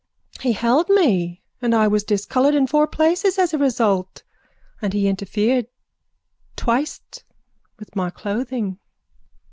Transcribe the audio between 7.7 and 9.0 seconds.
with my clothing.